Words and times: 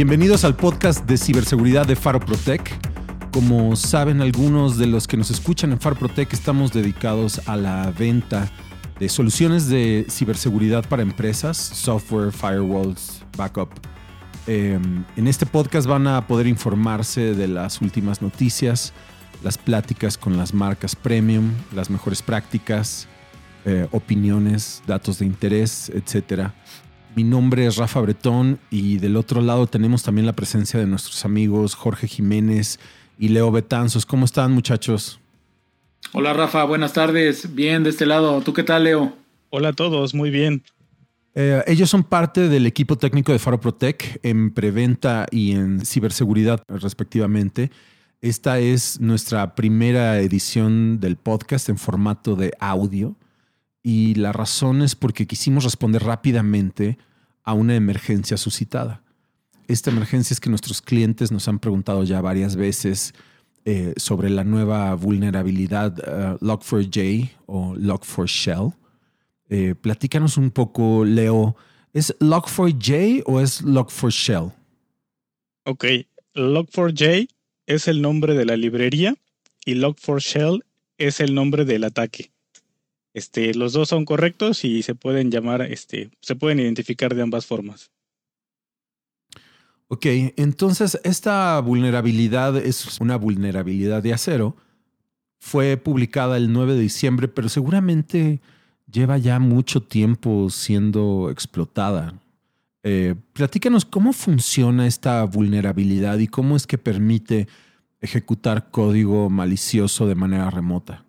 Bienvenidos 0.00 0.44
al 0.44 0.56
podcast 0.56 1.04
de 1.04 1.18
ciberseguridad 1.18 1.86
de 1.86 1.94
Faro 1.94 2.20
Protec. 2.20 2.74
Como 3.34 3.76
saben 3.76 4.22
algunos 4.22 4.78
de 4.78 4.86
los 4.86 5.06
que 5.06 5.18
nos 5.18 5.30
escuchan 5.30 5.72
en 5.72 5.78
Faro 5.78 5.94
Protec, 5.94 6.32
estamos 6.32 6.72
dedicados 6.72 7.46
a 7.46 7.54
la 7.54 7.90
venta 7.90 8.50
de 8.98 9.10
soluciones 9.10 9.68
de 9.68 10.06
ciberseguridad 10.08 10.88
para 10.88 11.02
empresas, 11.02 11.58
software, 11.58 12.32
firewalls, 12.32 13.22
backup. 13.36 13.68
Em, 14.46 15.04
en 15.16 15.26
este 15.28 15.44
podcast 15.44 15.86
van 15.86 16.06
a 16.06 16.26
poder 16.26 16.46
informarse 16.46 17.34
de 17.34 17.48
las 17.48 17.82
últimas 17.82 18.22
noticias, 18.22 18.94
las 19.44 19.58
pláticas 19.58 20.16
con 20.16 20.38
las 20.38 20.54
marcas 20.54 20.96
premium, 20.96 21.50
las 21.74 21.90
mejores 21.90 22.22
prácticas, 22.22 23.06
eh, 23.66 23.86
opiniones, 23.92 24.82
datos 24.86 25.18
de 25.18 25.26
interés, 25.26 25.92
etcétera. 25.94 26.54
Mi 27.16 27.24
nombre 27.24 27.66
es 27.66 27.76
Rafa 27.76 28.00
Bretón 28.00 28.60
y 28.70 28.98
del 28.98 29.16
otro 29.16 29.40
lado 29.40 29.66
tenemos 29.66 30.04
también 30.04 30.26
la 30.26 30.32
presencia 30.32 30.78
de 30.78 30.86
nuestros 30.86 31.24
amigos 31.24 31.74
Jorge 31.74 32.06
Jiménez 32.06 32.78
y 33.18 33.28
Leo 33.28 33.50
Betanzos. 33.50 34.06
¿Cómo 34.06 34.24
están 34.24 34.52
muchachos? 34.52 35.18
Hola 36.12 36.32
Rafa, 36.32 36.62
buenas 36.64 36.92
tardes. 36.92 37.52
Bien, 37.52 37.82
de 37.82 37.90
este 37.90 38.06
lado. 38.06 38.40
¿Tú 38.42 38.52
qué 38.52 38.62
tal, 38.62 38.84
Leo? 38.84 39.16
Hola 39.50 39.70
a 39.70 39.72
todos, 39.72 40.14
muy 40.14 40.30
bien. 40.30 40.62
Eh, 41.34 41.62
ellos 41.66 41.90
son 41.90 42.04
parte 42.04 42.48
del 42.48 42.66
equipo 42.66 42.96
técnico 42.96 43.32
de 43.32 43.40
Faro 43.40 43.60
Protec 43.60 44.20
en 44.22 44.52
preventa 44.52 45.26
y 45.32 45.52
en 45.52 45.84
ciberseguridad 45.84 46.62
respectivamente. 46.68 47.72
Esta 48.20 48.60
es 48.60 49.00
nuestra 49.00 49.56
primera 49.56 50.20
edición 50.20 51.00
del 51.00 51.16
podcast 51.16 51.68
en 51.70 51.78
formato 51.78 52.36
de 52.36 52.52
audio 52.60 53.16
y 53.82 54.14
la 54.14 54.32
razón 54.32 54.82
es 54.82 54.94
porque 54.94 55.26
quisimos 55.26 55.64
responder 55.64 56.02
rápidamente 56.02 56.98
a 57.42 57.54
una 57.54 57.74
emergencia 57.74 58.36
suscitada. 58.36 59.02
Esta 59.68 59.90
emergencia 59.90 60.34
es 60.34 60.40
que 60.40 60.50
nuestros 60.50 60.82
clientes 60.82 61.32
nos 61.32 61.48
han 61.48 61.58
preguntado 61.58 62.04
ya 62.04 62.20
varias 62.20 62.56
veces 62.56 63.14
eh, 63.64 63.94
sobre 63.96 64.30
la 64.30 64.42
nueva 64.42 64.94
vulnerabilidad 64.94 65.98
uh, 65.98 66.44
Log4j 66.44 67.30
o 67.46 67.74
Log4Shell. 67.74 68.74
Eh, 69.48 69.74
platícanos 69.80 70.36
un 70.36 70.50
poco, 70.50 71.04
Leo. 71.04 71.56
¿Es 71.92 72.16
Log4j 72.20 73.22
o 73.26 73.40
es 73.40 73.64
Log4Shell? 73.64 74.52
Ok, 75.64 75.84
Log4j 76.34 77.28
es 77.66 77.86
el 77.86 78.02
nombre 78.02 78.34
de 78.34 78.44
la 78.46 78.56
librería 78.56 79.14
y 79.64 79.74
Log4Shell 79.74 80.64
es 80.98 81.20
el 81.20 81.34
nombre 81.34 81.64
del 81.64 81.84
ataque. 81.84 82.32
Este, 83.12 83.54
los 83.54 83.72
dos 83.72 83.88
son 83.88 84.04
correctos 84.04 84.64
y 84.64 84.82
se 84.82 84.94
pueden 84.94 85.30
llamar, 85.30 85.62
este, 85.62 86.10
se 86.20 86.36
pueden 86.36 86.60
identificar 86.60 87.14
de 87.14 87.22
ambas 87.22 87.46
formas. 87.46 87.90
Ok, 89.88 90.06
entonces 90.36 91.00
esta 91.02 91.58
vulnerabilidad 91.60 92.56
es 92.56 93.00
una 93.00 93.16
vulnerabilidad 93.16 94.02
de 94.02 94.12
acero. 94.12 94.56
Fue 95.40 95.76
publicada 95.76 96.36
el 96.36 96.52
9 96.52 96.74
de 96.74 96.80
diciembre, 96.80 97.26
pero 97.26 97.48
seguramente 97.48 98.40
lleva 98.88 99.18
ya 99.18 99.40
mucho 99.40 99.82
tiempo 99.82 100.48
siendo 100.50 101.28
explotada. 101.30 102.14
Eh, 102.84 103.16
platícanos 103.32 103.84
cómo 103.84 104.12
funciona 104.12 104.86
esta 104.86 105.24
vulnerabilidad 105.24 106.18
y 106.18 106.28
cómo 106.28 106.56
es 106.56 106.68
que 106.68 106.78
permite 106.78 107.48
ejecutar 108.00 108.70
código 108.70 109.28
malicioso 109.28 110.06
de 110.06 110.14
manera 110.14 110.50
remota. 110.50 111.04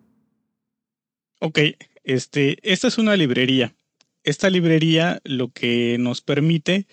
Ok, 1.40 1.58
este, 2.04 2.58
esta 2.62 2.88
es 2.88 2.98
una 2.98 3.16
librería. 3.16 3.74
Esta 4.24 4.50
librería 4.50 5.20
lo 5.24 5.48
que 5.48 5.96
nos 5.98 6.20
permite 6.20 6.86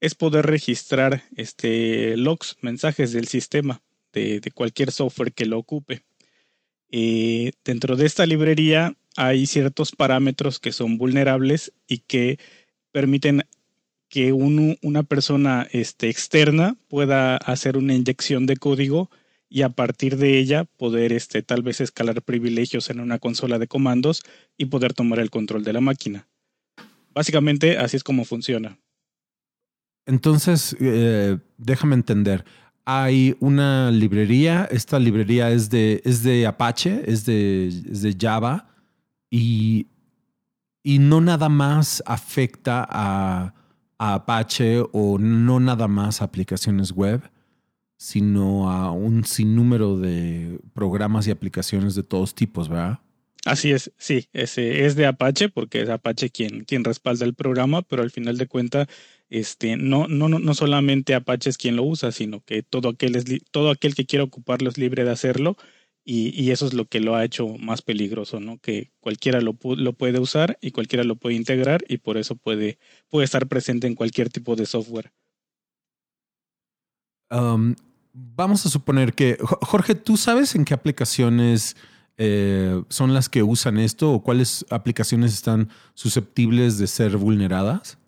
es 0.00 0.14
poder 0.14 0.46
registrar 0.46 1.24
este, 1.36 2.16
logs, 2.16 2.56
mensajes 2.60 3.12
del 3.12 3.26
sistema, 3.26 3.82
de, 4.12 4.40
cualquier 4.54 4.92
software 4.92 5.32
que 5.32 5.46
lo 5.46 5.58
ocupe. 5.58 6.02
Eh, 6.90 7.52
dentro 7.64 7.96
de 7.96 8.06
esta 8.06 8.26
librería 8.26 8.96
hay 9.16 9.46
ciertos 9.46 9.92
parámetros 9.92 10.58
que 10.58 10.72
son 10.72 10.98
vulnerables 10.98 11.72
y 11.86 11.98
que 11.98 12.38
permiten 12.92 13.42
que 14.08 14.32
una 14.32 15.02
persona 15.02 15.68
este, 15.70 16.08
externa 16.08 16.76
pueda 16.88 17.36
hacer 17.36 17.76
una 17.76 17.94
inyección 17.94 18.46
de 18.46 18.56
código 18.56 19.10
y 19.48 19.62
a 19.62 19.70
partir 19.70 20.16
de 20.16 20.38
ella 20.38 20.64
poder 20.64 21.12
este, 21.12 21.42
tal 21.42 21.62
vez 21.62 21.80
escalar 21.80 22.22
privilegios 22.22 22.90
en 22.90 23.00
una 23.00 23.18
consola 23.18 23.58
de 23.58 23.66
comandos 23.66 24.22
y 24.56 24.66
poder 24.66 24.92
tomar 24.92 25.18
el 25.20 25.30
control 25.30 25.64
de 25.64 25.72
la 25.72 25.80
máquina. 25.80 26.28
Básicamente 27.14 27.78
así 27.78 27.96
es 27.96 28.04
como 28.04 28.24
funciona. 28.24 28.78
Entonces, 30.06 30.76
eh, 30.80 31.38
déjame 31.56 31.94
entender. 31.94 32.44
Hay 32.84 33.36
una 33.40 33.90
librería, 33.90 34.66
esta 34.70 34.98
librería 34.98 35.50
es 35.50 35.68
de, 35.68 36.00
es 36.04 36.22
de 36.22 36.46
Apache, 36.46 37.02
es 37.06 37.26
de, 37.26 37.70
de 37.84 38.16
Java 38.18 38.68
y, 39.30 39.88
y, 40.82 40.98
no 40.98 41.20
nada 41.20 41.50
más 41.50 42.02
afecta 42.06 42.86
a, 42.88 43.54
a 43.98 44.14
Apache 44.14 44.82
o 44.92 45.18
no 45.18 45.60
nada 45.60 45.86
más 45.86 46.22
a 46.22 46.24
aplicaciones 46.24 46.92
web 46.92 47.20
sino 47.98 48.70
a 48.70 48.92
un 48.92 49.24
sinnúmero 49.24 49.98
de 49.98 50.60
programas 50.72 51.26
y 51.26 51.32
aplicaciones 51.32 51.94
de 51.96 52.04
todos 52.04 52.34
tipos, 52.34 52.68
¿verdad? 52.68 53.00
Así 53.44 53.72
es, 53.72 53.92
sí, 53.98 54.28
ese 54.32 54.86
es 54.86 54.94
de 54.94 55.06
Apache 55.06 55.48
porque 55.48 55.82
es 55.82 55.88
Apache 55.88 56.30
quien, 56.30 56.64
quien 56.64 56.84
respalda 56.84 57.24
el 57.24 57.34
programa, 57.34 57.82
pero 57.82 58.02
al 58.02 58.10
final 58.10 58.36
de 58.36 58.46
cuentas, 58.46 58.88
este, 59.30 59.76
no, 59.76 60.06
no, 60.06 60.28
no, 60.28 60.54
solamente 60.54 61.14
Apache 61.14 61.50
es 61.50 61.58
quien 61.58 61.76
lo 61.76 61.82
usa, 61.82 62.12
sino 62.12 62.40
que 62.44 62.62
todo 62.62 62.90
aquel, 62.90 63.16
es 63.16 63.24
todo 63.50 63.70
aquel 63.70 63.94
que 63.94 64.06
quiera 64.06 64.24
ocuparlo 64.24 64.70
es 64.70 64.78
libre 64.78 65.04
de 65.04 65.10
hacerlo 65.10 65.56
y, 66.04 66.30
y, 66.40 66.52
eso 66.52 66.66
es 66.66 66.74
lo 66.74 66.86
que 66.86 67.00
lo 67.00 67.16
ha 67.16 67.24
hecho 67.24 67.48
más 67.58 67.82
peligroso, 67.82 68.40
¿no? 68.40 68.58
Que 68.58 68.92
cualquiera 69.00 69.40
lo, 69.40 69.58
lo 69.76 69.92
puede 69.92 70.18
usar 70.20 70.58
y 70.60 70.70
cualquiera 70.70 71.04
lo 71.04 71.16
puede 71.16 71.36
integrar 71.36 71.84
y 71.88 71.98
por 71.98 72.16
eso 72.16 72.36
puede, 72.36 72.78
puede 73.08 73.24
estar 73.26 73.46
presente 73.48 73.86
en 73.86 73.94
cualquier 73.94 74.30
tipo 74.30 74.56
de 74.56 74.66
software. 74.66 75.12
Vamos 77.30 78.66
a 78.66 78.68
suponer 78.68 79.14
que, 79.14 79.38
Jorge, 79.40 79.94
¿tú 79.94 80.16
sabes 80.16 80.54
en 80.54 80.64
qué 80.64 80.74
aplicaciones 80.74 81.76
eh, 82.16 82.82
son 82.88 83.14
las 83.14 83.28
que 83.28 83.42
usan 83.44 83.78
esto 83.78 84.10
o 84.12 84.22
cuáles 84.22 84.66
aplicaciones 84.70 85.34
están 85.34 85.68
susceptibles 85.94 86.78
de 86.78 86.88
ser 86.88 87.16
vulneradas? 87.16 87.98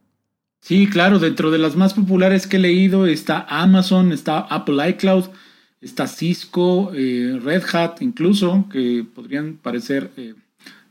Sí, 0.60 0.88
claro, 0.88 1.18
dentro 1.18 1.50
de 1.50 1.58
las 1.58 1.76
más 1.76 1.94
populares 1.94 2.46
que 2.46 2.56
he 2.56 2.60
leído 2.60 3.06
está 3.06 3.46
Amazon, 3.48 4.12
está 4.12 4.40
Apple 4.40 4.90
iCloud, 4.90 5.26
está 5.80 6.06
Cisco, 6.06 6.92
eh, 6.94 7.40
Red 7.42 7.62
Hat 7.72 8.02
incluso, 8.02 8.66
que 8.70 9.06
podrían 9.14 9.56
parecer 9.56 10.10
eh, 10.16 10.34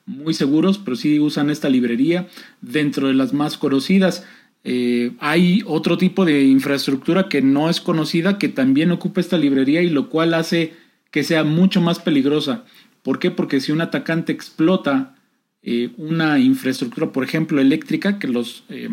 muy 0.06 0.34
seguros, 0.34 0.80
pero 0.80 0.96
sí 0.96 1.20
usan 1.20 1.50
esta 1.50 1.70
librería 1.70 2.28
dentro 2.62 3.08
de 3.08 3.14
las 3.14 3.34
más 3.34 3.58
conocidas. 3.58 4.24
Eh, 4.64 5.14
hay 5.20 5.64
otro 5.66 5.98
tipo 5.98 6.26
de 6.26 6.44
infraestructura 6.44 7.30
que 7.30 7.42
no 7.42 7.70
es 7.70 7.80
conocida 7.80 8.38
que 8.38 8.50
también 8.50 8.92
ocupa 8.92 9.22
esta 9.22 9.38
librería 9.38 9.82
y 9.82 9.90
lo 9.90 10.10
cual 10.10 10.34
hace 10.34 10.74
que 11.12 11.24
sea 11.24 11.44
mucho 11.44 11.82
más 11.82 12.00
peligrosa. 12.00 12.66
¿Por 13.02 13.20
qué? 13.20 13.32
Porque 13.32 13.62
si 13.62 13.72
un 13.72 13.82
atacante 13.82 14.32
explota 14.32 15.16
eh, 15.62 15.92
una 15.98 16.40
infraestructura, 16.40 17.12
por 17.12 17.24
ejemplo, 17.24 17.62
eléctrica, 17.62 18.20
que 18.20 18.28
los 18.28 18.64
eh, 18.70 18.90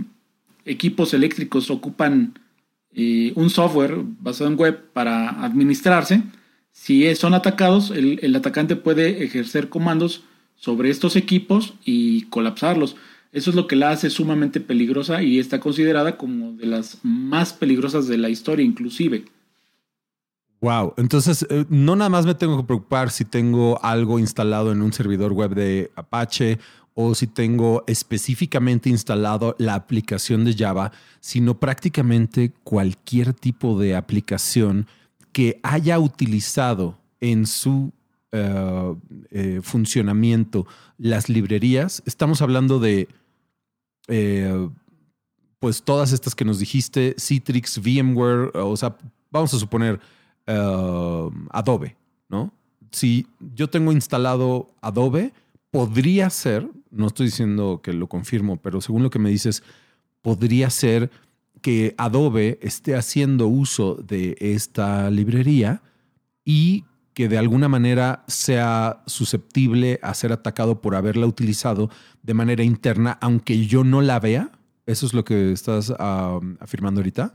equipos 0.65 1.15
eléctricos 1.15 1.71
ocupan 1.71 2.39
un 3.35 3.51
software 3.51 3.95
basado 4.21 4.49
en 4.49 4.57
web 4.57 4.81
para 4.95 5.45
administrarse, 5.45 6.23
si 6.73 7.15
son 7.15 7.35
atacados, 7.35 7.91
el 7.91 8.35
atacante 8.35 8.75
puede 8.75 9.23
ejercer 9.23 9.69
comandos 9.69 10.23
sobre 10.57 10.91
estos 10.91 11.17
equipos 11.17 11.75
y 11.85 12.23
colapsarlos. 12.23 12.97
Eso 13.37 13.51
es 13.51 13.57
lo 13.57 13.67
que 13.67 13.77
la 13.77 13.91
hace 13.91 14.09
sumamente 14.09 14.63
peligrosa 14.63 15.23
y 15.23 15.39
está 15.39 15.61
considerada 15.61 16.17
como 16.17 16.53
de 16.53 16.65
las 16.65 17.01
más 17.03 17.53
peligrosas 17.53 18.09
de 18.09 18.17
la 18.17 18.31
historia 18.31 18.65
inclusive. 18.65 19.27
Wow, 20.63 20.95
entonces 20.97 21.47
eh, 21.51 21.67
no 21.69 21.97
nada 21.97 22.09
más 22.09 22.25
me 22.25 22.35
tengo 22.35 22.57
que 22.57 22.67
preocupar 22.67 23.11
si 23.11 23.27
tengo 23.27 23.79
algo 23.85 24.19
instalado 24.19 24.73
en 24.73 24.81
un 24.81 24.91
servidor 24.95 25.35
web 25.35 25.55
de 25.55 25.91
Apache 25.97 26.59
o 26.95 27.15
si 27.15 27.27
tengo 27.27 27.85
específicamente 27.87 28.89
instalado 28.89 29.55
la 29.59 29.75
aplicación 29.75 30.47
de 30.47 30.55
Java, 30.55 30.93
sino 31.21 31.61
prácticamente 31.61 32.55
cualquier 32.65 33.35
tipo 33.35 33.79
de 33.79 33.97
aplicación 33.97 34.87
que 35.33 35.61
haya 35.63 35.99
utilizado 35.99 36.97
en 37.21 37.47
su 37.47 37.93
eh, 38.33 38.95
eh, 39.31 39.61
funcionamiento 39.63 40.67
las 40.97 41.29
librerías. 41.29 42.03
Estamos 42.07 42.41
hablando 42.41 42.79
de, 42.79 43.09
eh, 44.09 44.69
pues 45.59 45.83
todas 45.83 46.13
estas 46.13 46.35
que 46.35 46.45
nos 46.45 46.59
dijiste, 46.59 47.15
Citrix, 47.19 47.79
VMware, 47.79 48.53
o 48.55 48.77
sea, 48.77 48.97
vamos 49.31 49.53
a 49.55 49.59
suponer 49.59 50.01
Adobe, 50.47 51.97
¿no? 52.29 52.53
Si 52.93 53.27
yo 53.55 53.69
tengo 53.69 53.91
instalado 53.91 54.69
Adobe, 54.81 55.33
podría 55.71 56.31
ser, 56.31 56.69
no 56.91 57.09
estoy 57.09 57.27
diciendo 57.27 57.81
que 57.83 57.93
lo 57.93 58.07
confirmo, 58.07 58.59
pero 58.59 58.81
según 58.81 59.03
lo 59.03 59.11
que 59.11 59.19
me 59.19 59.31
dices, 59.31 59.63
podría 60.23 60.71
ser 60.71 61.11
que 61.61 61.95
Adobe 61.99 62.59
esté 62.63 62.95
haciendo 62.95 63.49
uso 63.49 63.95
de 63.97 64.37
esta 64.41 65.11
librería 65.11 65.83
y 66.45 66.85
que 67.17 67.31
de 67.31 67.39
alguna 67.39 67.67
manera 67.67 68.25
sea 68.27 69.03
susceptible 69.07 69.99
a 70.03 70.13
ser 70.13 70.33
atacado 70.33 70.83
por 70.83 70.95
haberla 70.95 71.27
utilizado 71.27 71.89
de 72.23 72.35
manera 72.35 72.63
interna, 72.63 73.17
aunque 73.23 73.65
yo 73.65 73.85
no 73.85 74.03
la 74.03 74.21
vea. 74.21 74.51
¿Eso 74.85 75.07
es 75.07 75.15
lo 75.15 75.25
que 75.25 75.51
estás 75.51 75.95
afirmando 75.99 77.01
ahorita? 77.01 77.35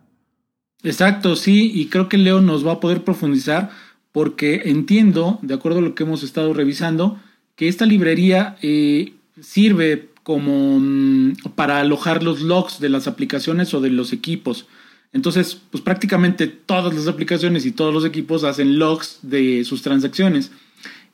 Exacto, 0.83 1.35
sí, 1.35 1.71
y 1.73 1.87
creo 1.87 2.09
que 2.09 2.19
Leo 2.19 2.41
nos 2.41 2.65
va 2.65 2.73
a 2.73 2.79
poder 2.79 3.03
profundizar 3.03 3.71
porque 4.11 4.61
entiendo, 4.65 5.39
de 5.41 5.55
acuerdo 5.55 5.79
a 5.79 5.81
lo 5.81 5.95
que 5.95 6.03
hemos 6.03 6.21
estado 6.21 6.53
revisando, 6.53 7.19
que 7.55 7.67
esta 7.67 7.87
librería 7.87 8.57
eh, 8.61 9.13
sirve 9.41 10.09
como 10.21 10.77
mm, 10.79 11.53
para 11.55 11.79
alojar 11.79 12.21
los 12.21 12.41
logs 12.41 12.79
de 12.79 12.89
las 12.89 13.07
aplicaciones 13.07 13.73
o 13.73 13.81
de 13.81 13.89
los 13.89 14.13
equipos. 14.13 14.67
Entonces, 15.13 15.59
pues 15.69 15.83
prácticamente 15.83 16.47
todas 16.47 16.93
las 16.93 17.07
aplicaciones 17.07 17.65
y 17.65 17.71
todos 17.71 17.93
los 17.93 18.05
equipos 18.05 18.43
hacen 18.43 18.79
logs 18.79 19.19
de 19.21 19.63
sus 19.65 19.81
transacciones. 19.81 20.51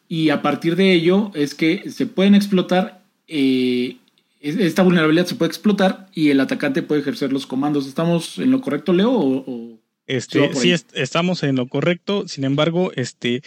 Y 0.08 0.30
a 0.30 0.42
partir 0.42 0.76
de 0.76 0.94
ello 0.94 1.32
es 1.34 1.56
que 1.56 1.90
se 1.90 2.06
pueden 2.06 2.36
explotar, 2.36 3.04
eh, 3.28 3.98
esta 4.40 4.84
vulnerabilidad 4.84 5.26
se 5.26 5.36
puede 5.36 5.50
explotar 5.50 6.08
y 6.14 6.30
el 6.30 6.40
atacante 6.40 6.84
puede 6.84 7.02
ejercer 7.02 7.34
los 7.34 7.46
comandos. 7.46 7.88
¿Estamos 7.88 8.38
en 8.38 8.52
lo 8.52 8.62
correcto, 8.62 8.94
Leo? 8.94 9.12
O, 9.12 9.80
este, 10.06 10.54
sí, 10.54 10.74
estamos 10.94 11.44
en 11.44 11.56
lo 11.56 11.68
correcto. 11.68 12.28
Sin 12.28 12.46
embargo, 12.46 12.92
este, 12.96 13.42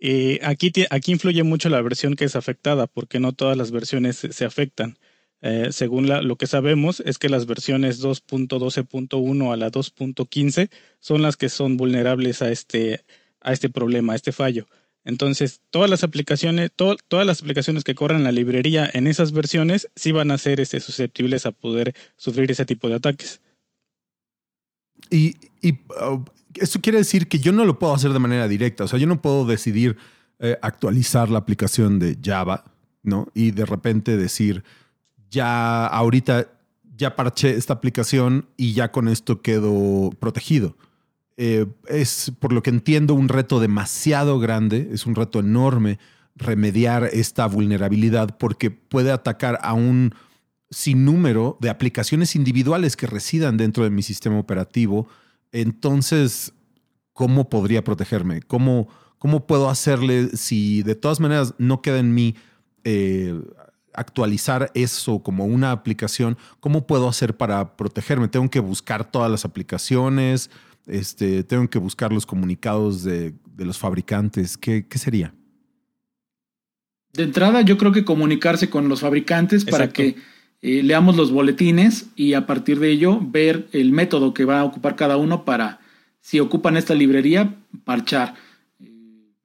eh, 0.00 0.40
aquí, 0.42 0.72
aquí 0.90 1.12
influye 1.12 1.42
mucho 1.42 1.68
la 1.68 1.82
versión 1.82 2.14
que 2.14 2.24
es 2.24 2.36
afectada, 2.36 2.86
porque 2.86 3.20
no 3.20 3.32
todas 3.32 3.56
las 3.56 3.70
versiones 3.70 4.16
se, 4.16 4.44
afectan. 4.44 4.96
Eh, 5.42 5.68
según 5.70 6.08
lo 6.08 6.36
que 6.36 6.46
sabemos, 6.46 7.00
es 7.00 7.18
que 7.18 7.28
las 7.28 7.46
versiones 7.46 8.02
2.12.1 8.02 9.52
a 9.52 9.56
la 9.56 9.70
2.15 9.70 10.70
son 10.98 11.22
las 11.22 11.36
que 11.36 11.48
son 11.48 11.76
vulnerables 11.76 12.42
a 12.42 12.50
este, 12.50 13.04
a 13.40 13.52
este 13.52 13.68
problema, 13.68 14.14
a 14.14 14.16
este 14.16 14.32
fallo. 14.32 14.66
Entonces, 15.04 15.60
todas 15.70 15.88
las 15.88 16.02
aplicaciones, 16.02 16.72
todas 16.74 17.26
las 17.26 17.40
aplicaciones 17.40 17.84
que 17.84 17.94
corran 17.94 18.24
la 18.24 18.32
librería 18.32 18.90
en 18.92 19.06
esas 19.06 19.30
versiones 19.30 19.88
sí 19.94 20.10
van 20.10 20.32
a 20.32 20.38
ser 20.38 20.58
este, 20.58 20.80
susceptibles 20.80 21.46
a 21.46 21.52
poder 21.52 21.94
sufrir 22.16 22.50
ese 22.50 22.66
tipo 22.66 22.88
de 22.88 22.96
ataques. 22.96 23.40
Y, 25.08 25.36
y 25.62 25.74
uh, 26.02 26.24
esto 26.54 26.80
quiere 26.80 26.98
decir 26.98 27.28
que 27.28 27.38
yo 27.38 27.52
no 27.52 27.64
lo 27.64 27.78
puedo 27.78 27.94
hacer 27.94 28.12
de 28.12 28.18
manera 28.18 28.48
directa. 28.48 28.82
O 28.82 28.88
sea, 28.88 28.98
yo 28.98 29.06
no 29.06 29.22
puedo 29.22 29.44
decidir 29.46 29.96
eh, 30.40 30.58
actualizar 30.60 31.30
la 31.30 31.38
aplicación 31.38 32.00
de 32.00 32.18
Java, 32.20 32.64
¿no? 33.04 33.28
Y 33.32 33.52
de 33.52 33.64
repente 33.64 34.16
decir, 34.16 34.64
ya 35.30 35.86
ahorita 35.86 36.48
ya 36.96 37.16
parché 37.16 37.56
esta 37.56 37.74
aplicación 37.74 38.48
y 38.56 38.72
ya 38.72 38.90
con 38.90 39.08
esto 39.08 39.42
quedo 39.42 40.10
protegido. 40.18 40.76
Eh, 41.36 41.66
es, 41.88 42.32
por 42.38 42.52
lo 42.52 42.62
que 42.62 42.70
entiendo, 42.70 43.14
un 43.14 43.28
reto 43.28 43.60
demasiado 43.60 44.38
grande, 44.38 44.88
es 44.92 45.04
un 45.04 45.14
reto 45.14 45.40
enorme 45.40 45.98
remediar 46.34 47.04
esta 47.04 47.46
vulnerabilidad 47.46 48.36
porque 48.38 48.70
puede 48.70 49.10
atacar 49.10 49.58
a 49.62 49.74
un 49.74 50.14
sinnúmero 50.70 51.58
de 51.60 51.70
aplicaciones 51.70 52.34
individuales 52.34 52.96
que 52.96 53.06
residan 53.06 53.56
dentro 53.56 53.84
de 53.84 53.90
mi 53.90 54.02
sistema 54.02 54.38
operativo 54.38 55.08
entonces, 55.52 56.52
¿cómo 57.12 57.48
podría 57.48 57.82
protegerme? 57.82 58.42
¿Cómo, 58.42 58.88
cómo 59.18 59.46
puedo 59.46 59.70
hacerle 59.70 60.28
si 60.36 60.82
de 60.82 60.94
todas 60.94 61.20
maneras 61.20 61.54
no 61.58 61.82
queda 61.82 61.98
en 61.98 62.14
mí 62.14 62.34
eh, 62.84 63.40
actualizar 63.96 64.70
eso 64.74 65.22
como 65.22 65.46
una 65.46 65.72
aplicación? 65.72 66.36
¿Cómo 66.60 66.86
puedo 66.86 67.08
hacer 67.08 67.36
para 67.36 67.76
protegerme? 67.76 68.28
¿Tengo 68.28 68.50
que 68.50 68.60
buscar 68.60 69.10
todas 69.10 69.30
las 69.30 69.44
aplicaciones? 69.44 70.50
Este, 70.86 71.42
¿Tengo 71.42 71.68
que 71.68 71.78
buscar 71.78 72.12
los 72.12 72.26
comunicados 72.26 73.02
de, 73.02 73.34
los 73.56 73.78
fabricantes? 73.78 74.56
¿Qué, 74.56 74.86
sería? 74.94 75.34
De 77.12 77.24
entrada, 77.24 77.62
yo 77.62 77.78
creo 77.78 77.92
que 77.92 78.04
comunicarse 78.04 78.70
con 78.70 78.88
los 78.88 79.00
fabricantes 79.00 79.64
para 79.64 79.88
que 79.88 80.16
eh, 80.62 80.82
leamos 80.82 81.16
los 81.16 81.32
boletines 81.32 82.06
y 82.14 82.34
a 82.34 82.46
partir 82.46 82.78
de 82.78 82.90
ello 82.90 83.20
ver 83.20 83.68
el 83.72 83.92
método 83.92 84.34
que 84.34 84.44
va 84.44 84.60
a 84.60 84.64
ocupar 84.64 84.96
cada 84.96 85.16
uno 85.16 85.44
para, 85.44 85.80
si 86.20 86.40
ocupan 86.40 86.76
esta 86.76 86.94
librería, 86.94 87.54
parchar. 87.84 88.34
Eh, 88.80 88.90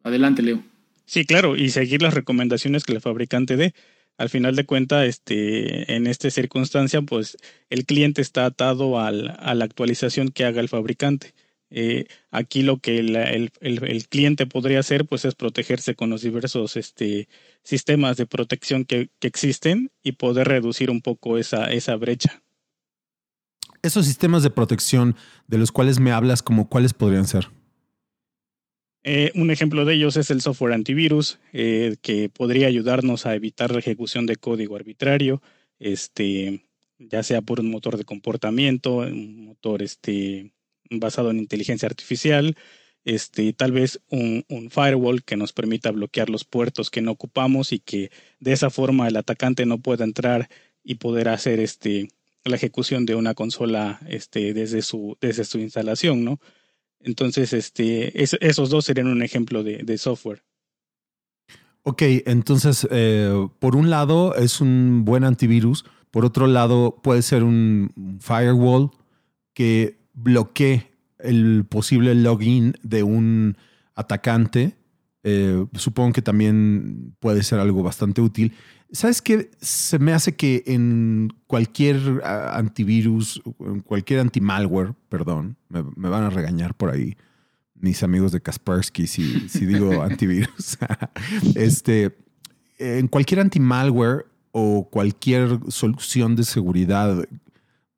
adelante, 0.03 0.41
Leo. 0.41 0.63
Sí, 1.11 1.25
claro, 1.25 1.57
y 1.57 1.69
seguir 1.71 2.01
las 2.01 2.13
recomendaciones 2.13 2.85
que 2.85 2.93
el 2.93 3.01
fabricante 3.01 3.57
dé. 3.57 3.73
Al 4.17 4.29
final 4.29 4.55
de 4.55 4.65
cuentas, 4.65 5.07
este, 5.07 5.95
en 5.95 6.05
esta 6.05 6.29
circunstancia, 6.29 7.01
pues 7.01 7.37
el 7.69 7.85
cliente 7.85 8.21
está 8.21 8.45
atado 8.45 8.99
al, 8.99 9.35
a 9.39 9.55
la 9.55 9.65
actualización 9.65 10.29
que 10.29 10.45
haga 10.45 10.61
el 10.61 10.69
fabricante. 10.69 11.33
Eh, 11.73 12.05
aquí 12.31 12.63
lo 12.63 12.79
que 12.79 12.99
el, 12.99 14.07
cliente 14.09 14.45
podría 14.45 14.81
hacer 14.81 15.05
pues 15.05 15.23
es 15.23 15.35
protegerse 15.35 15.95
con 15.95 16.09
los 16.09 16.21
diversos 16.21 16.75
este, 16.75 17.29
sistemas 17.63 18.17
de 18.17 18.25
protección 18.25 18.83
que, 18.83 19.09
existen 19.21 19.89
y 20.03 20.13
poder 20.13 20.49
reducir 20.49 20.91
un 20.91 21.01
poco 21.01 21.37
esa, 21.37 21.71
esa 21.71 21.95
brecha. 21.95 22.43
Esos 23.81 24.05
sistemas 24.05 24.43
de 24.43 24.49
protección 24.49 25.15
de 25.47 25.57
los 25.57 25.71
cuales 25.71 25.99
me 25.99 26.11
hablas, 26.11 26.43
como 26.43 26.67
cuáles 26.67 26.93
podrían 26.93 27.25
ser? 27.25 27.49
Eh, 29.03 29.31
un 29.33 29.49
ejemplo 29.49 29.83
de 29.83 29.95
ellos 29.95 30.15
es 30.17 30.29
el 30.29 30.41
software 30.41 30.73
antivirus, 30.73 31.39
eh, 31.53 31.97
que 32.01 32.29
podría 32.29 32.67
ayudarnos 32.67 33.25
a 33.25 33.35
evitar 33.35 33.71
la 33.71 33.79
ejecución 33.79 34.25
de 34.27 34.35
código 34.35 34.75
arbitrario, 34.75 35.41
este, 35.79 36.65
ya 36.99 37.23
sea 37.23 37.41
por 37.41 37.59
un 37.59 37.71
motor 37.71 37.97
de 37.97 38.05
comportamiento, 38.05 38.97
un 38.97 39.45
motor 39.45 39.81
este, 39.81 40.51
basado 40.91 41.31
en 41.31 41.39
inteligencia 41.39 41.87
artificial, 41.87 42.55
este, 43.03 43.53
tal 43.53 43.71
vez 43.71 43.99
un, 44.09 44.45
firewall 44.69 45.23
que 45.23 45.37
nos 45.37 45.53
permita 45.53 45.91
bloquear 45.91 46.29
los 46.29 46.45
puertos 46.45 46.91
que 46.91 47.01
no 47.01 47.11
ocupamos 47.11 47.71
y 47.73 47.79
que 47.79 48.11
de 48.39 48.53
esa 48.53 48.69
forma 48.69 49.07
el 49.07 49.17
atacante 49.17 49.65
no 49.65 49.79
pueda 49.79 50.03
entrar 50.03 50.49
y 50.83 50.95
poder 50.95 51.29
hacer 51.29 51.59
este, 51.59 52.09
la 52.43 52.55
ejecución 52.55 53.05
de 53.07 53.15
una 53.15 53.33
consola 53.33 53.99
este, 54.07 54.53
desde, 54.53 54.83
su, 54.83 55.17
desde 55.21 55.45
su 55.45 55.59
instalación, 55.59 56.23
¿no? 56.23 56.39
Entonces, 57.03 57.53
este, 57.53 58.23
esos 58.23 58.69
dos 58.69 58.85
serían 58.85 59.07
un 59.07 59.21
ejemplo 59.21 59.63
de, 59.63 59.97
software. 59.97 60.43
Ok, 61.83 62.03
entonces, 62.25 62.87
eh, 62.91 63.47
por 63.59 63.75
un 63.75 63.89
lado 63.89 64.35
es 64.35 64.61
un 64.61 65.03
buen 65.03 65.23
antivirus, 65.23 65.85
por 66.11 66.25
otro 66.25 66.45
lado 66.45 66.99
puede 67.01 67.21
ser 67.21 67.43
un 67.43 68.19
firewall 68.19 68.91
que 69.53 69.97
bloquee 70.13 70.91
el 71.19 71.65
posible 71.67 72.13
login 72.15 72.75
de 72.83 73.03
un 73.03 73.57
atacante. 73.95 74.75
Eh, 75.23 75.65
supongo 75.75 76.13
que 76.13 76.21
también 76.21 77.15
puede 77.19 77.43
ser 77.43 77.59
algo 77.59 77.83
bastante 77.83 78.21
útil. 78.21 78.53
¿Sabes 78.91 79.21
qué? 79.21 79.49
Se 79.61 79.99
me 79.99 80.13
hace 80.13 80.35
que 80.35 80.63
en 80.67 81.33
cualquier 81.47 82.21
antivirus, 82.23 83.41
en 83.59 83.79
cualquier 83.81 84.19
anti-malware, 84.19 84.93
perdón, 85.09 85.55
me, 85.69 86.09
van 86.09 86.23
a 86.23 86.29
regañar 86.29 86.75
por 86.75 86.89
ahí 86.89 87.15
mis 87.75 88.03
amigos 88.03 88.31
de 88.31 88.41
Kaspersky 88.41 89.07
si, 89.07 89.49
si 89.49 89.65
digo 89.65 90.01
antivirus. 90.03 90.77
este, 91.55 92.17
en 92.77 93.07
cualquier 93.07 93.39
anti-malware 93.39 94.25
o 94.51 94.87
cualquier 94.89 95.59
solución 95.69 96.35
de 96.35 96.43
seguridad 96.43 97.25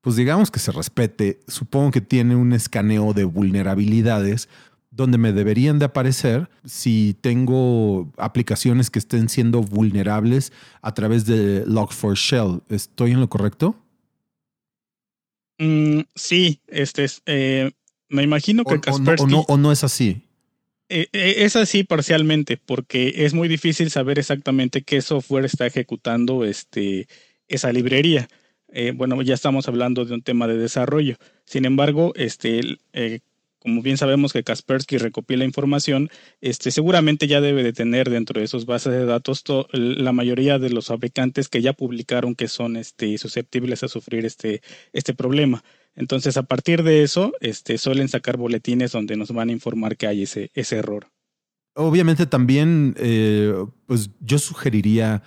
pues 0.04 0.16
digamos 0.16 0.50
que 0.50 0.60
se 0.60 0.70
respete, 0.70 1.40
supongo 1.48 1.90
que 1.90 2.02
tiene 2.02 2.36
un 2.36 2.52
escaneo 2.52 3.14
de 3.14 3.24
vulnerabilidades 3.24 4.50
donde 4.94 5.18
me 5.18 5.32
deberían 5.32 5.78
de 5.78 5.86
aparecer 5.86 6.48
si 6.64 7.16
tengo 7.20 8.12
aplicaciones 8.16 8.90
que 8.90 8.98
estén 8.98 9.28
siendo 9.28 9.60
vulnerables 9.60 10.52
a 10.82 10.94
través 10.94 11.26
de 11.26 11.66
Log4Shell. 11.66 12.62
¿Estoy 12.68 13.12
en 13.12 13.20
lo 13.20 13.28
correcto? 13.28 13.76
Mm, 15.58 16.00
sí, 16.14 16.60
este 16.68 17.04
es, 17.04 17.22
eh, 17.26 17.72
me 18.08 18.22
imagino 18.22 18.64
que 18.64 18.80
Kaspersky... 18.80 19.24
O, 19.24 19.26
no, 19.26 19.44
o 19.48 19.56
no 19.56 19.72
es 19.72 19.82
así. 19.82 20.22
Eh, 20.88 21.08
eh, 21.12 21.34
es 21.38 21.56
así 21.56 21.82
parcialmente, 21.82 22.56
porque 22.56 23.14
es 23.24 23.34
muy 23.34 23.48
difícil 23.48 23.90
saber 23.90 24.18
exactamente 24.18 24.82
qué 24.82 25.02
software 25.02 25.44
está 25.44 25.66
ejecutando 25.66 26.44
este, 26.44 27.08
esa 27.48 27.72
librería. 27.72 28.28
Bueno, 28.96 29.22
ya 29.22 29.34
estamos 29.34 29.68
hablando 29.68 30.04
de 30.04 30.14
un 30.14 30.22
tema 30.22 30.48
de 30.48 30.58
desarrollo. 30.58 31.16
Sin 31.44 31.64
embargo, 31.64 32.12
este, 32.16 32.80
como 33.64 33.80
bien 33.80 33.96
sabemos 33.96 34.34
que 34.34 34.44
Kaspersky 34.44 34.98
recopila 34.98 35.42
información, 35.46 36.10
este, 36.42 36.70
seguramente 36.70 37.26
ya 37.26 37.40
debe 37.40 37.62
de 37.62 37.72
tener 37.72 38.10
dentro 38.10 38.38
de 38.38 38.46
sus 38.46 38.66
bases 38.66 38.92
de 38.92 39.06
datos 39.06 39.42
la 39.72 40.12
mayoría 40.12 40.58
de 40.58 40.68
los 40.68 40.88
fabricantes 40.88 41.48
que 41.48 41.62
ya 41.62 41.72
publicaron 41.72 42.34
que 42.34 42.48
son 42.48 42.76
este, 42.76 43.16
susceptibles 43.16 43.82
a 43.82 43.88
sufrir 43.88 44.26
este, 44.26 44.60
este 44.92 45.14
problema. 45.14 45.64
Entonces, 45.96 46.36
a 46.36 46.42
partir 46.42 46.82
de 46.82 47.04
eso, 47.04 47.32
este, 47.40 47.78
suelen 47.78 48.08
sacar 48.08 48.36
boletines 48.36 48.92
donde 48.92 49.16
nos 49.16 49.32
van 49.32 49.48
a 49.48 49.52
informar 49.52 49.96
que 49.96 50.08
hay 50.08 50.24
ese, 50.24 50.50
ese 50.52 50.76
error. 50.76 51.08
Obviamente 51.74 52.26
también, 52.26 52.94
eh, 52.98 53.54
pues 53.86 54.10
yo 54.20 54.38
sugeriría 54.38 55.22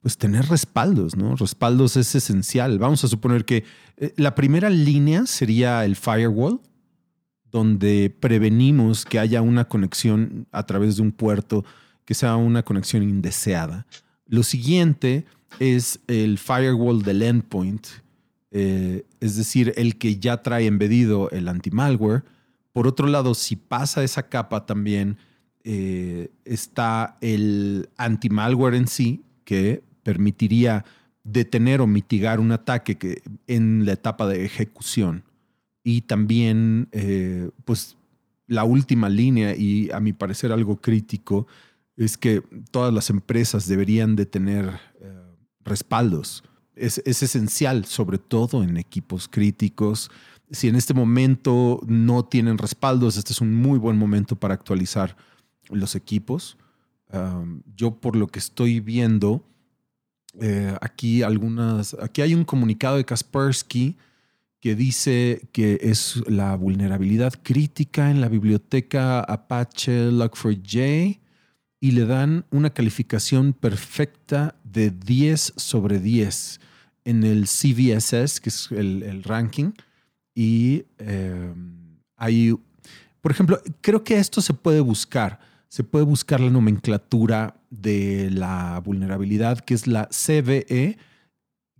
pues 0.00 0.16
tener 0.16 0.46
respaldos, 0.46 1.14
¿no? 1.14 1.36
Respaldos 1.36 1.98
es 1.98 2.14
esencial. 2.14 2.78
Vamos 2.78 3.04
a 3.04 3.08
suponer 3.08 3.44
que 3.44 3.64
eh, 3.98 4.14
la 4.16 4.34
primera 4.34 4.70
línea 4.70 5.26
sería 5.26 5.84
el 5.84 5.94
firewall, 5.94 6.60
donde 7.52 8.14
prevenimos 8.18 9.04
que 9.04 9.18
haya 9.18 9.42
una 9.42 9.66
conexión 9.66 10.46
a 10.50 10.64
través 10.64 10.96
de 10.96 11.02
un 11.02 11.12
puerto 11.12 11.64
que 12.04 12.14
sea 12.14 12.36
una 12.36 12.64
conexión 12.64 13.02
indeseada. 13.02 13.86
Lo 14.26 14.42
siguiente 14.42 15.26
es 15.60 16.00
el 16.08 16.38
firewall 16.38 17.02
del 17.02 17.22
endpoint, 17.22 17.86
eh, 18.50 19.04
es 19.20 19.36
decir, 19.36 19.72
el 19.76 19.98
que 19.98 20.18
ya 20.18 20.42
trae 20.42 20.66
embedido 20.66 21.30
el 21.30 21.48
anti-malware. 21.48 22.24
Por 22.72 22.86
otro 22.86 23.06
lado, 23.06 23.34
si 23.34 23.56
pasa 23.56 24.02
esa 24.02 24.28
capa 24.28 24.66
también 24.66 25.18
eh, 25.64 26.30
está 26.44 27.18
el 27.20 27.90
anti-malware 27.98 28.74
en 28.74 28.88
sí, 28.88 29.22
que 29.44 29.82
permitiría 30.02 30.84
detener 31.24 31.80
o 31.80 31.86
mitigar 31.86 32.40
un 32.40 32.52
ataque 32.52 32.96
que, 32.96 33.22
en 33.46 33.84
la 33.84 33.92
etapa 33.92 34.26
de 34.26 34.44
ejecución. 34.44 35.24
Y 35.84 36.02
también, 36.02 36.88
eh, 36.92 37.50
pues, 37.64 37.96
la 38.46 38.64
última 38.64 39.08
línea, 39.08 39.56
y 39.56 39.90
a 39.90 40.00
mi 40.00 40.12
parecer 40.12 40.52
algo 40.52 40.80
crítico, 40.80 41.46
es 41.96 42.16
que 42.16 42.42
todas 42.70 42.92
las 42.92 43.10
empresas 43.10 43.66
deberían 43.66 44.16
de 44.16 44.26
tener 44.26 44.80
eh, 45.00 45.22
respaldos. 45.64 46.44
Es, 46.74 47.02
es, 47.04 47.22
esencial, 47.22 47.84
sobre 47.84 48.18
todo 48.18 48.62
en 48.62 48.76
equipos 48.76 49.28
críticos. 49.28 50.10
Si 50.50 50.68
en 50.68 50.76
este 50.76 50.94
momento 50.94 51.80
no 51.86 52.24
tienen 52.24 52.58
respaldos, 52.58 53.16
este 53.16 53.32
es 53.32 53.40
un 53.40 53.54
muy 53.54 53.78
buen 53.78 53.98
momento 53.98 54.36
para 54.36 54.54
actualizar 54.54 55.16
los 55.68 55.94
equipos. 55.94 56.56
yo 57.76 58.00
por 58.00 58.16
lo 58.16 58.26
que 58.26 58.38
estoy 58.38 58.80
viendo, 58.80 59.44
eh, 60.40 60.74
aquí 60.80 61.22
algunas, 61.22 61.94
aquí 62.00 62.22
hay 62.22 62.34
un 62.34 62.44
comunicado 62.44 62.96
de 62.96 63.04
Kaspersky 63.04 63.96
que 64.62 64.76
dice 64.76 65.48
que 65.50 65.80
es 65.82 66.22
la 66.28 66.54
vulnerabilidad 66.54 67.34
crítica 67.42 68.12
en 68.12 68.20
la 68.20 68.28
biblioteca 68.28 69.18
Apache 69.18 70.10
Log4j 70.10 71.20
y 71.80 71.90
le 71.90 72.06
dan 72.06 72.46
una 72.52 72.70
calificación 72.70 73.54
perfecta 73.54 74.54
de 74.62 74.90
10 74.90 75.54
sobre 75.56 75.98
10 75.98 76.60
en 77.04 77.24
el 77.24 77.46
CVSS, 77.46 78.40
que 78.40 78.50
es 78.50 78.70
el, 78.70 79.24
ranking. 79.24 79.72
Y 80.32 80.84
em, 80.98 81.98
hay, 82.16 82.54
por 83.20 83.32
ejemplo, 83.32 83.60
creo 83.80 84.04
que 84.04 84.16
esto 84.16 84.40
se 84.40 84.54
puede 84.54 84.80
buscar 84.80 85.40
se 85.72 85.84
puede 85.84 86.04
buscar 86.04 86.38
la 86.38 86.50
nomenclatura 86.50 87.56
de 87.70 88.28
la 88.30 88.78
vulnerabilidad, 88.84 89.58
que 89.60 89.72
es 89.72 89.86
la 89.86 90.06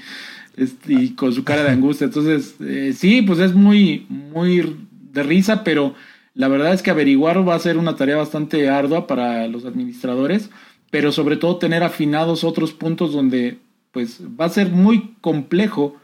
este, 0.57 0.93
y 0.93 1.11
con 1.11 1.33
su 1.33 1.45
cara 1.45 1.63
de 1.63 1.71
angustia. 1.71 2.07
Entonces, 2.07 2.57
eh, 2.61 2.93
sí, 2.97 3.23
pues 3.23 3.39
es 3.39 3.55
muy, 3.55 4.07
muy 4.09 4.77
de 5.13 5.23
risa, 5.23 5.63
pero 5.63 5.95
la 6.35 6.49
verdad 6.49 6.73
es 6.73 6.83
que 6.83 6.91
averiguar 6.91 7.47
va 7.47 7.55
a 7.55 7.61
ser 7.61 7.77
una 7.79 7.95
tarea 7.95 8.17
bastante 8.17 8.69
ardua 8.69 9.07
para 9.07 9.47
los 9.47 9.65
administradores, 9.65 10.51
pero 10.91 11.13
sobre 11.13 11.37
todo 11.37 11.59
tener 11.59 11.83
afinados 11.83 12.43
otros 12.43 12.73
puntos 12.73 13.13
donde 13.13 13.59
pues 13.93 14.21
va 14.39 14.47
a 14.47 14.51
ser 14.51 14.71
muy 14.71 15.15
complejo 15.21 15.97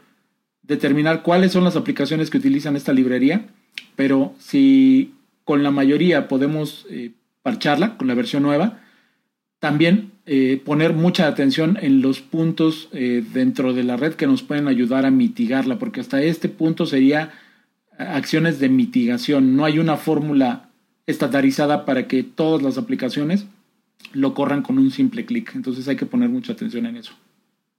determinar 0.63 1.21
cuáles 1.21 1.51
son 1.51 1.63
las 1.63 1.75
aplicaciones 1.75 2.29
que 2.29 2.37
utilizan 2.37 2.75
esta 2.75 2.93
librería, 2.93 3.47
pero 3.95 4.33
si 4.39 5.13
con 5.43 5.63
la 5.63 5.71
mayoría 5.71 6.27
podemos 6.27 6.85
eh, 6.89 7.11
parcharla 7.43 7.97
con 7.97 8.07
la 8.07 8.15
versión 8.15 8.43
nueva, 8.43 8.79
también 9.65 10.11
eh, 10.27 10.61
poner 10.63 10.93
mucha 10.93 11.25
atención 11.25 11.79
en 11.81 12.03
los 12.03 12.21
puntos 12.21 12.87
eh, 12.91 13.23
dentro 13.33 13.73
de 13.73 13.83
la 13.83 13.97
red 13.97 14.13
que 14.13 14.27
nos 14.27 14.43
pueden 14.43 14.67
ayudar 14.67 15.07
a 15.07 15.09
mitigarla, 15.09 15.79
porque 15.79 16.01
hasta 16.01 16.21
este 16.21 16.49
punto 16.49 16.85
sería 16.85 17.33
acciones 17.97 18.59
de 18.59 18.69
mitigación. 18.69 19.55
No 19.55 19.65
hay 19.65 19.79
una 19.79 19.97
fórmula 19.97 20.69
estandarizada 21.07 21.83
para 21.83 22.07
que 22.07 22.21
todas 22.21 22.61
las 22.61 22.77
aplicaciones 22.77 23.47
lo 24.13 24.35
corran 24.35 24.61
con 24.61 24.77
un 24.77 24.91
simple 24.91 25.25
clic. 25.25 25.55
Entonces 25.55 25.87
hay 25.87 25.95
que 25.95 26.05
poner 26.05 26.29
mucha 26.29 26.53
atención 26.53 26.85
en 26.85 26.97
eso. 26.97 27.13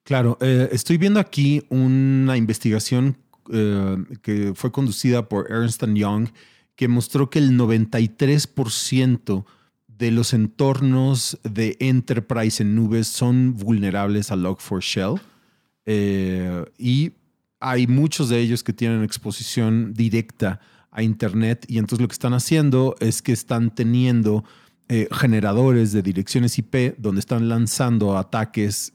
Claro, 0.02 0.37
eh, 0.40 0.69
estoy 0.73 0.97
viendo 0.97 1.21
aquí 1.21 1.62
una 1.69 2.37
investigación 2.37 3.16
eh, 3.52 3.97
que 4.23 4.55
fue 4.57 4.73
conducida 4.73 5.28
por 5.28 5.52
Ernst 5.52 5.85
Young 5.85 6.31
que 6.75 6.88
mostró 6.88 7.31
que 7.31 7.38
el 7.38 7.57
93% 7.57 9.45
de 9.99 10.11
los 10.11 10.33
entornos 10.35 11.38
de 11.43 11.76
enterprise 11.81 12.62
en 12.62 12.75
nubes 12.75 13.07
son 13.07 13.55
vulnerables 13.55 14.31
a 14.31 14.37
Log4Shell 14.37 15.21
eh, 15.87 16.65
y 16.79 17.12
hay 17.61 17.87
muchos 17.87 18.29
de 18.29 18.38
ellos 18.38 18.62
que 18.62 18.73
tienen 18.73 19.03
exposición 19.03 19.95
directa 19.95 20.61
a 20.91 21.03
Internet 21.03 21.65
y 21.69 21.79
entonces 21.79 22.00
lo 22.00 22.09
que 22.09 22.15
están 22.15 22.35
haciendo 22.35 22.97
es 23.00 23.23
que 23.23 23.33
están 23.33 23.75
teniendo 23.75 24.45
generadores 25.11 25.91
de 25.91 26.00
direcciones 26.00 26.59
IP 26.59 26.97
donde 26.97 27.19
están 27.19 27.49
lanzando 27.49 28.17
ataques 28.17 28.93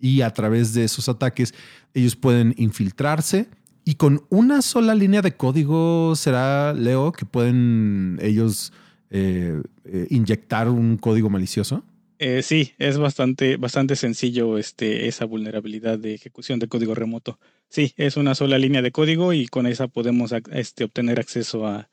y 0.00 0.20
a 0.20 0.30
través 0.32 0.74
de 0.74 0.84
esos 0.84 1.08
ataques 1.08 1.54
ellos 1.92 2.14
pueden 2.14 2.54
infiltrarse 2.56 3.48
y 3.88 3.94
con 3.94 4.24
una 4.30 4.62
sola 4.62 4.96
línea 4.96 5.22
de 5.22 5.36
código 5.36 6.16
será, 6.16 6.74
Leo, 6.74 7.12
que 7.12 7.24
pueden 7.24 8.18
ellos 8.20 8.72
eh, 9.10 9.60
eh, 9.84 10.06
inyectar 10.10 10.68
un 10.68 10.96
código 10.96 11.30
malicioso. 11.30 11.84
Eh, 12.18 12.42
sí, 12.42 12.72
es 12.78 12.96
bastante, 12.96 13.56
bastante 13.56 13.94
sencillo 13.94 14.56
este, 14.56 15.06
esa 15.06 15.26
vulnerabilidad 15.26 15.98
de 15.98 16.14
ejecución 16.14 16.58
de 16.58 16.68
código 16.68 16.94
remoto. 16.94 17.38
Sí, 17.68 17.92
es 17.96 18.16
una 18.16 18.34
sola 18.34 18.58
línea 18.58 18.80
de 18.80 18.92
código 18.92 19.32
y 19.32 19.48
con 19.48 19.66
esa 19.66 19.88
podemos 19.88 20.32
este, 20.52 20.84
obtener 20.84 21.20
acceso 21.20 21.66
a, 21.66 21.90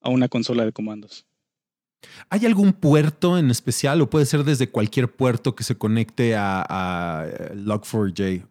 a 0.00 0.10
una 0.10 0.28
consola 0.28 0.64
de 0.64 0.72
comandos. 0.72 1.26
¿Hay 2.28 2.44
algún 2.46 2.72
puerto 2.72 3.38
en 3.38 3.50
especial 3.50 4.00
o 4.00 4.10
puede 4.10 4.26
ser 4.26 4.44
desde 4.44 4.68
cualquier 4.68 5.10
puerto 5.10 5.54
que 5.54 5.64
se 5.64 5.76
conecte 5.76 6.34
a, 6.36 7.26
Log4j? 7.54 8.46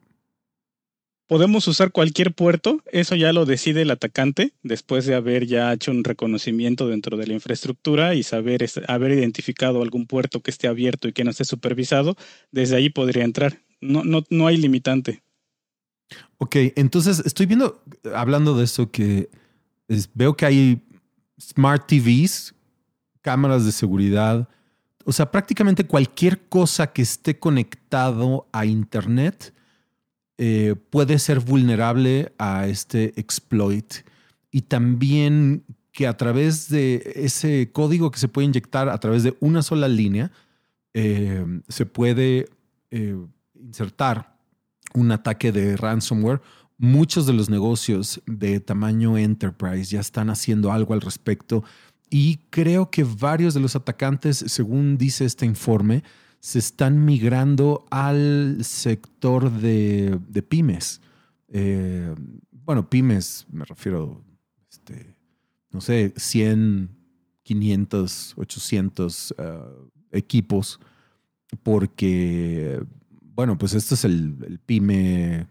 Podemos 1.32 1.66
usar 1.70 1.94
cualquier 1.94 2.34
puerto, 2.34 2.84
eso 2.92 3.16
ya 3.16 3.32
lo 3.32 3.46
decide 3.46 3.84
el 3.84 3.92
atacante 3.92 4.52
después 4.64 5.06
de 5.06 5.16
haber 5.16 5.48
ya 5.48 5.72
hecho 5.72 5.90
un 5.90 6.04
reconocimiento 6.04 6.90
dentro 6.90 7.16
de 7.16 7.26
la 7.26 7.32
infraestructura 7.32 8.16
y 8.16 8.24
saber 8.24 8.70
haber 8.90 9.12
identificado 9.14 9.82
algún 9.82 10.08
puerto 10.08 10.42
que 10.42 10.52
esté 10.52 10.68
abierto 10.68 11.08
y 11.08 11.14
que 11.14 11.24
no 11.24 11.32
esté 11.32 11.46
supervisado, 11.46 12.18
desde 12.52 12.76
ahí 12.76 12.90
podría 12.90 13.24
entrar. 13.24 13.62
No, 13.80 14.04
no, 14.04 14.26
no 14.30 14.46
hay 14.46 14.58
limitante. 14.58 15.24
Ok, 16.38 16.58
entonces 16.76 17.22
estoy 17.26 17.46
viendo, 17.46 17.82
hablando 18.14 18.54
de 18.58 18.66
eso, 18.66 18.92
que 18.92 19.30
veo 20.14 20.36
que 20.36 20.46
hay 20.46 20.82
smart 21.40 21.88
TVs 21.88 22.54
cámaras 23.22 23.64
de 23.64 23.72
seguridad, 23.72 24.50
o 25.06 25.14
sea, 25.14 25.32
prácticamente 25.32 25.88
cualquier 25.88 26.42
cosa 26.50 26.92
que 26.92 27.04
esté 27.04 27.40
conectado 27.40 28.50
a 28.52 28.66
Internet 28.66 29.54
eh, 30.44 30.74
puede 30.90 31.20
ser 31.20 31.40
vulnerable 31.40 32.34
a 32.40 32.66
este 32.66 33.14
exploit. 33.20 33.94
Y 34.50 34.62
también 34.62 35.64
que 35.92 36.08
a 36.08 36.18
través 36.18 36.68
de 36.68 37.14
ese 37.16 37.70
código 37.72 38.10
que 38.10 38.18
se 38.18 38.28
puede 38.28 38.48
inyectar 38.48 38.90
a 38.90 38.98
través 38.98 39.22
de 39.22 39.38
una 39.40 39.62
sola 39.62 39.88
línea, 39.88 40.32
eh, 40.96 41.46
se 41.68 41.86
puede 41.86 42.50
eh, 42.90 43.16
insertar 43.54 44.36
un 44.96 45.12
ataque 45.12 45.52
de 45.52 45.78
ransomware. 45.78 46.42
Muchos 46.80 47.28
de 47.28 47.34
los 47.34 47.52
negocios 47.52 48.20
de 48.26 48.60
tamaño 48.60 49.20
enterprise 49.20 49.92
ya 49.92 50.00
están 50.00 50.32
haciendo 50.32 50.72
algo 50.72 50.96
al 50.96 51.02
respecto 51.02 51.64
y 52.10 52.38
creo 52.50 52.90
que 52.90 53.04
varios 53.04 53.54
de 53.54 53.60
los 53.60 53.76
atacantes, 53.76 54.44
según 54.48 54.98
dice 54.98 55.24
este 55.24 55.46
informe, 55.46 56.04
se 56.42 56.58
están 56.60 57.06
migrando 57.06 57.86
al 57.92 58.58
sector 58.64 59.52
de, 59.52 60.20
pymes. 60.50 61.00
Eh, 61.48 62.14
bueno, 62.52 62.90
pymes, 62.90 63.46
me 63.52 63.64
refiero, 63.64 64.24
este, 64.70 65.16
no 65.70 65.82
sé, 65.82 66.14
100, 66.18 66.90
500, 67.44 68.34
800 68.38 69.36
equipos, 70.12 70.80
porque, 71.62 72.84
bueno, 73.36 73.58
pues 73.58 73.76
este 73.76 73.94
es 73.94 74.04
el, 74.04 74.60
pyme 74.66 75.48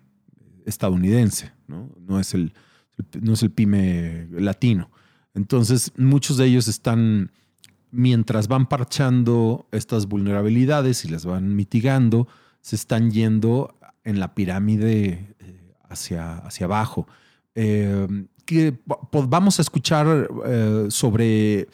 estadounidense, 0.67 1.53
¿no? 1.69 1.89
No 2.01 2.19
es 2.19 2.35
el, 2.35 2.53
no 3.21 3.35
es 3.35 3.43
el 3.45 3.53
pyme 3.53 4.27
latino. 4.33 4.91
Entonces, 5.35 5.93
muchos 5.97 6.37
de 6.37 6.47
ellos 6.47 6.67
están, 6.67 7.31
mientras 7.91 8.49
van 8.49 8.69
parchando 8.69 9.67
estas 9.73 10.07
vulnerabilidades 10.07 11.05
y 11.05 11.09
las 11.09 11.25
van 11.25 11.55
mitigando, 11.55 12.29
se 12.61 12.77
están 12.77 13.11
yendo 13.11 13.75
en 14.05 14.21
la 14.21 14.35
pirámide 14.35 15.35
eh, 15.39 15.75
hacia, 15.89 16.39
hacia 16.39 16.67
abajo. 16.67 17.07
Eh, 17.55 18.07
que, 18.47 18.79
vamos 19.13 19.59
a 19.59 19.63
escuchar 19.63 20.29
eh, 20.47 20.87
sobre 20.89 21.69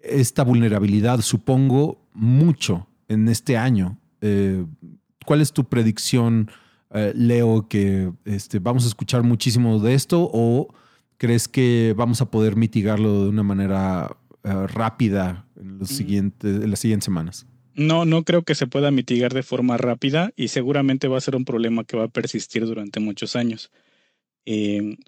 esta 0.00 0.44
vulnerabilidad, 0.44 1.20
supongo, 1.20 1.98
mucho 2.14 2.86
en 3.08 3.28
este 3.28 3.56
año. 3.56 3.98
Eh, 4.20 4.64
¿Cuál 5.26 5.40
es 5.40 5.52
tu 5.52 5.64
predicción, 5.64 6.50
Leo, 7.14 7.66
que 7.68 8.12
este, 8.24 8.60
vamos 8.60 8.84
a 8.84 8.88
escuchar 8.88 9.22
muchísimo 9.24 9.80
de 9.80 9.94
esto 9.94 10.30
o 10.32 10.68
crees 11.18 11.48
que 11.48 11.94
vamos 11.96 12.22
a 12.22 12.30
poder 12.30 12.54
mitigarlo 12.56 13.24
de 13.24 13.28
una 13.28 13.42
manera 13.42 14.16
rápida 14.44 15.45
en, 15.60 15.78
los 15.78 15.90
mm. 15.90 15.94
siguientes, 15.94 16.56
en 16.62 16.70
las 16.70 16.80
siguientes 16.80 17.04
semanas? 17.04 17.46
No, 17.74 18.04
no 18.04 18.24
creo 18.24 18.42
que 18.42 18.54
se 18.54 18.66
pueda 18.66 18.90
mitigar 18.90 19.34
de 19.34 19.42
forma 19.42 19.76
rápida 19.76 20.32
y 20.36 20.48
seguramente 20.48 21.08
va 21.08 21.18
a 21.18 21.20
ser 21.20 21.36
un 21.36 21.44
problema 21.44 21.84
que 21.84 21.96
va 21.96 22.04
a 22.04 22.08
persistir 22.08 22.64
durante 22.64 23.00
muchos 23.00 23.36
años. 23.36 23.70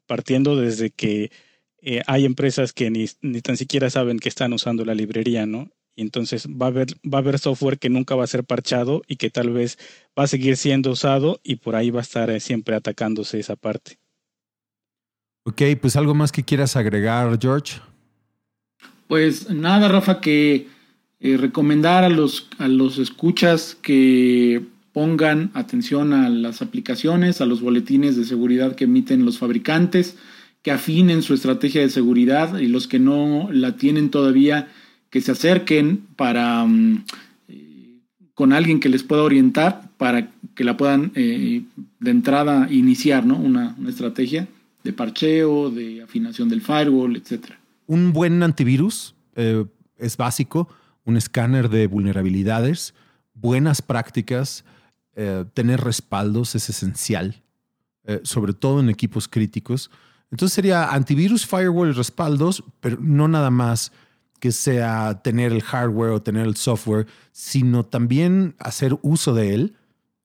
partiendo 0.07 0.57
desde 0.57 0.91
que 0.91 1.31
hay 2.07 2.25
empresas 2.25 2.73
que 2.73 2.91
ni, 2.91 3.07
ni, 3.23 3.41
tan 3.41 3.57
siquiera 3.57 3.89
saben 3.89 4.19
que 4.19 4.29
están 4.29 4.53
usando 4.53 4.85
la 4.85 4.95
librería, 4.95 5.47
¿no? 5.47 5.71
Y 5.99 6.03
entonces 6.03 6.47
va 6.47 6.67
a, 6.67 6.69
haber, 6.69 6.87
va 7.05 7.19
a 7.19 7.23
haber 7.23 7.41
software 7.41 7.81
que 7.81 7.91
nunca 7.91 8.15
va 8.15 8.23
a 8.23 8.29
ser 8.29 8.45
parchado 8.45 9.03
y 9.09 9.17
que 9.17 9.31
tal 9.31 9.51
vez 9.51 9.79
va 10.17 10.23
a 10.23 10.27
seguir 10.29 10.57
siendo 10.57 10.93
usado 10.93 11.41
y 11.43 11.57
por 11.57 11.75
ahí 11.75 11.91
va 11.91 11.99
a 11.99 12.03
estar 12.03 12.31
eh, 12.31 12.39
siempre 12.39 12.77
atacándose 12.77 13.41
esa 13.41 13.57
parte. 13.57 13.99
Ok, 15.43 15.61
pues 15.81 15.97
algo 15.97 16.15
más 16.15 16.31
que 16.31 16.45
quieras 16.45 16.77
agregar, 16.77 17.37
George. 17.43 17.81
Pues 19.09 19.51
nada, 19.51 19.89
Rafa, 19.89 20.21
que 20.21 20.69
eh, 21.21 21.37
recomendar 21.37 22.05
a 22.05 22.09
los, 22.09 22.49
a 22.59 22.69
los 22.69 22.99
escuchas 22.99 23.77
que 23.83 24.63
pongan 24.93 25.51
atención 25.55 26.13
a 26.13 26.29
las 26.29 26.63
aplicaciones, 26.63 27.41
a 27.41 27.47
los 27.47 27.61
boletines 27.61 28.17
de 28.17 28.25
seguridad 28.25 28.77
que 28.77 28.85
emiten 28.85 29.25
los 29.25 29.39
fabricantes, 29.39 30.17
que 30.63 30.71
afinen 30.71 31.23
su 31.23 31.35
estrategia 31.35 31.81
de 31.81 31.89
seguridad 31.89 32.59
y 32.59 32.67
los 32.67 32.87
que 32.87 32.99
no 32.99 33.49
la 33.51 33.77
tienen 33.77 34.11
todavía, 34.11 34.69
que 35.11 35.21
se 35.21 35.33
acerquen 35.33 36.07
para 36.17 36.65
mm, 36.65 37.05
eh, 37.49 38.01
con 38.35 38.53
alguien 38.53 38.81
que 38.81 38.89
les 38.89 39.03
pueda 39.03 39.23
orientar 39.23 39.91
para 39.97 40.31
que 40.55 40.65
la 40.65 40.77
puedan 40.77 41.13
eh, 41.15 41.63
de 42.01 42.11
entrada 42.11 42.69
iniciar 42.71 43.27
¿no? 43.27 43.37
una, 43.37 43.77
estrategia 43.89 44.49
de 44.85 44.93
parcheo, 44.93 45.71
de 45.71 46.03
afinación 46.03 46.49
del 46.49 46.63
firewall, 46.63 47.17
etc. 47.17 47.58
Un 47.89 48.13
buen 48.13 48.41
antivirus 48.45 49.17
eh, 49.35 49.65
es 49.97 50.17
básico, 50.17 50.69
un 51.05 51.17
escáner 51.17 51.69
de 51.69 51.89
vulnerabilidades, 51.89 52.95
buenas 53.35 53.83
prácticas, 53.83 54.65
tener 55.53 55.81
respaldos 55.81 56.55
es 56.55 56.71
esencial, 56.71 57.43
sobre 58.23 58.53
todo 58.53 58.79
en 58.79 58.89
equipos 58.89 59.27
críticos. 59.27 59.91
Entonces 60.31 60.55
sería 60.55 60.93
antivirus, 60.93 61.45
firewall 61.45 61.89
y 61.89 61.93
respaldos, 61.93 62.63
pero 62.79 62.99
no 63.01 63.27
nada 63.27 63.51
más 63.51 63.91
que 64.41 64.53
sea 64.53 65.21
tener 65.23 65.53
el 65.53 65.63
hardware 65.63 66.11
o 66.11 66.23
tener 66.23 66.47
el 66.47 66.57
software, 66.57 67.07
sino 67.33 67.85
también 67.85 68.55
hacer 68.59 68.99
uso 69.03 69.35
de 69.35 69.55
él, 69.55 69.77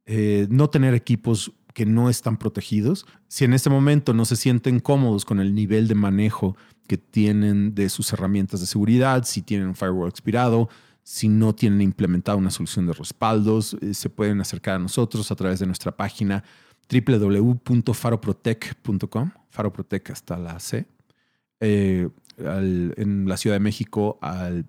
eh, 0.05 0.47
no 0.49 0.69
tener 0.69 0.93
equipos 0.93 1.51
que 1.73 1.85
no 1.85 2.09
están 2.09 2.37
protegidos. 2.37 3.05
Si 3.27 3.43
en 3.45 3.53
este 3.53 3.69
momento 3.69 4.13
no 4.13 4.25
se 4.25 4.35
sienten 4.35 4.79
cómodos 4.79 5.25
con 5.25 5.39
el 5.39 5.53
nivel 5.55 5.87
de 5.87 5.95
manejo 5.95 6.55
que 6.87 6.97
tienen 6.97 7.75
de 7.75 7.87
sus 7.89 8.11
herramientas 8.13 8.59
de 8.59 8.67
seguridad, 8.67 9.23
si 9.25 9.41
tienen 9.41 9.69
un 9.69 9.75
firewall 9.75 10.09
expirado, 10.09 10.69
si 11.03 11.27
no 11.27 11.53
tienen 11.53 11.81
implementado 11.81 12.37
una 12.37 12.51
solución 12.51 12.87
de 12.87 12.93
respaldos, 12.93 13.75
eh, 13.81 13.93
se 13.93 14.09
pueden 14.09 14.39
acercar 14.41 14.75
a 14.75 14.79
nosotros 14.79 15.31
a 15.31 15.35
través 15.35 15.59
de 15.59 15.65
nuestra 15.65 15.95
página 15.95 16.43
www.faroprotec.com, 16.89 19.31
faroprotec 19.49 20.09
hasta 20.11 20.37
la 20.37 20.59
C. 20.59 20.85
Eh, 21.59 22.09
en 22.37 23.27
la 23.27 23.37
Ciudad 23.37 23.55
de 23.55 23.59
México 23.59 24.17
al 24.21 24.65